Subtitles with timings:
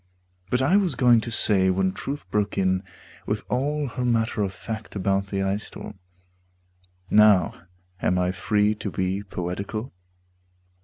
[0.49, 2.81] But I was going to say when Truth broke in
[3.27, 5.99] With all her matter of fact about the ice storm
[7.11, 7.67] (Now
[8.01, 9.93] am I free to be poetical?)